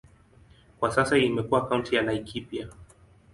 Kwa 0.79 0.91
sasa 0.91 1.17
imekuwa 1.17 1.65
kaunti 1.69 1.95
ya 1.95 2.01
Laikipia. 2.01 2.67